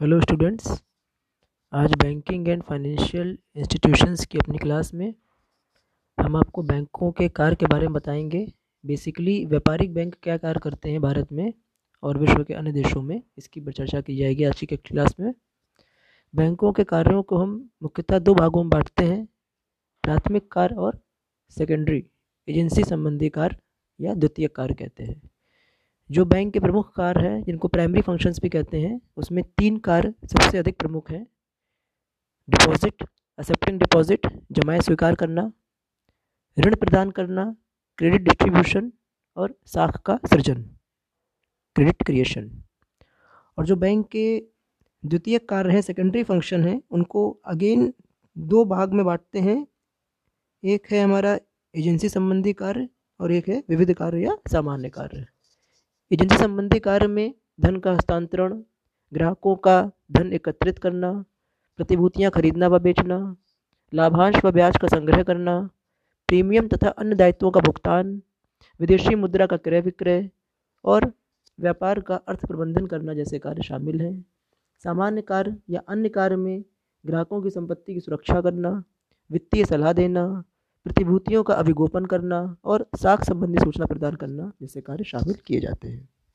Hello 0.00 0.20
students 0.20 0.82
आज 1.72 1.92
banking 1.92 2.48
and 2.48 2.62
financial 2.62 3.38
institutions 3.56 4.26
की 4.26 4.38
अपनी 4.38 4.58
क्लास 4.58 4.94
में 4.94 5.14
हम 6.20 6.36
आपको 6.36 6.62
बैंकों 6.62 7.12
के 7.12 7.28
कार्य 7.28 7.56
के 7.56 7.66
बारे 7.66 7.82
में 7.82 7.92
बताएँगे। 7.92 8.52
बेसिकली 8.86 9.44
व्यापारिक 9.46 9.94
बैंक 9.94 10.14
क्या 10.22 10.36
कार्य 10.36 10.60
करते 10.62 10.90
हैं 10.90 11.00
भारत 11.00 11.32
में 11.32 11.52
और 12.02 12.18
विश्व 12.18 12.44
के 12.44 12.54
अन्य 12.54 12.72
देशों 12.72 13.02
में? 13.02 13.22
इसकी 13.38 13.60
चर्चा 13.60 14.00
की 14.00 14.16
जाएगी 14.16 14.44
आज 14.44 14.60
की 14.60 14.76
क्लास 14.76 15.14
में। 15.20 15.34
बैंकों 16.34 16.72
के 16.72 16.84
कार्यों 16.84 17.22
को 17.22 17.36
हम 17.36 17.70
मुख्यतः 17.82 18.18
दो 18.18 18.34
भागों 18.34 18.62
में 18.62 18.70
बांटते 18.70 19.04
हैं, 19.04 19.28
प्राथमिक 20.02 20.52
कार्य 20.52 20.74
और 20.74 20.98
सेकेंडरी 21.50 22.04
एजेंसी 22.48 22.84
संबंधी 22.84 23.28
कार्य 23.28 23.56
या 24.00 24.14
द्वितीय 24.14 24.48
कार्य 24.48 24.74
कहते 24.74 25.04
हैं। 25.04 25.22
जो 26.10 26.24
बैंक 26.24 26.52
के 26.52 26.60
प्रमुख 26.60 26.94
कार्य 26.96 27.20
हैं, 27.20 27.42
जिनको 27.42 27.68
प्राइमरी 27.68 28.00
फ़ंक्शंस 28.00 28.40
भी 28.40 28.48
कहते 28.48 28.80
हैं, 28.80 29.00
उसमें 29.16 29.42
तीन 29.58 29.76
कार्य 29.78 30.12
सबसे 30.24 30.58
अधिक 30.58 30.78
प्रमुख 30.78 31.10
हैं। 31.10 31.26
डिपॉजिट 32.48 33.02
एक्सेप्टिंग 33.38 33.78
डिपॉजिट 33.78 34.26
जमाएँ 34.52 34.80
स्वीकार 34.80 35.14
करना, 35.14 35.50
ऋण 36.56 36.76
प्रदान 36.76 37.10
करना 37.10 37.44
क्रेडिट 37.98 38.22
डिस्ट्रीब्यूशन 38.22 38.92
और 39.36 39.54
साख 39.66 40.00
का 40.06 40.18
सृजन 40.26 40.62
क्रेडिट 41.76 42.02
क्रिएशन 42.02 42.50
और 43.58 43.66
जो 43.66 43.76
बैंक 43.76 44.06
के 44.08 44.26
द्वितीय 45.04 45.38
कार्य 45.38 45.72
हैं 45.72 45.80
सेकेंडरी 45.80 46.22
फ़ंक्शन 46.22 46.64
हैं, 46.64 46.80
उनको 46.90 47.30
अगेन 47.44 47.92
दो 48.36 48.64
भाग 48.64 48.92
में 48.92 49.04
बांटते 49.04 49.40
हैं। 49.40 49.66
एक 50.64 50.86
है 50.90 51.02
हमारा 51.02 51.38
एजेंसी 51.74 52.08
संबंधी 52.08 52.52
कार्य 52.52 52.88
और 53.20 53.32
एक 53.32 53.48
है 53.48 53.62
विविध 53.68 53.92
कार्य 53.94 54.22
या 54.22 54.36
सामान्य 54.52 54.88
कार्य। 54.88 55.26
एजेंसी 56.12 56.36
संबंधी 56.36 56.78
कार्य 56.78 57.06
में 57.06 57.34
धन 57.60 57.76
का 57.76 57.92
हस्तांतरण, 57.92 58.62
ग्राहकों 59.14 59.56
का 59.56 59.90
धन 60.12 60.32
एकत्रित 60.32 60.78
करना, 60.78 61.24
प्रतिभूतियाँ 61.76 62.30
खरीदना 62.30 62.66
व 62.66 62.78
बेचना, 62.78 63.36
लाभांश 63.94 64.44
व 64.44 64.50
ब्याज 64.50 64.76
का 64.76 64.88
संग्रह 64.88 65.22
करना, 65.22 65.70
प्रीमियम 66.28 66.68
तथा 66.68 66.88
अन्य 66.88 67.16
दायित्वों 67.16 67.50
का 67.50 67.60
भुगतान, 67.60 68.22
विदेशी 68.80 69.14
मुद्रा 69.14 69.46
का 69.46 69.56
क्रय 69.56 69.80
विक्रय 69.80 70.30
और 70.84 71.12
व्यापार 71.60 72.00
का 72.00 72.16
अर्थ 72.16 72.46
प्रबंधन 72.46 72.86
करना 72.86 73.14
जैसे 73.14 73.38
कार्य 73.38 73.62
शामिल 73.62 74.00
हैं। 74.00 74.24
सामान्य 74.84 75.22
कार्य 75.22 75.56
या 75.70 75.80
अन्य 75.88 76.08
कार्य 76.08 76.36
में 76.36 76.64
ग्राहकों 77.06 77.42
की 77.42 77.50
संपत्ति 77.50 77.94
की 77.94 78.00
सुरक्षा 78.00 78.40
करना, 78.40 78.82
वित्तीय 79.30 79.64
सलाह 79.64 79.92
देना 79.92 80.44
प्रतिभूतियों 80.86 81.42
का 81.42 81.54
अभिगोपन 81.54 82.04
करना 82.04 82.56
और 82.64 82.86
साख 82.96 83.24
संबंधी 83.24 83.58
सूचना 83.58 83.86
प्रदान 83.86 84.14
करना 84.14 84.52
जैसे 84.62 84.80
कार्य 84.80 85.04
शामिल 85.04 85.36
किए 85.46 85.60
जाते 85.60 85.88
हैं। 85.88 86.08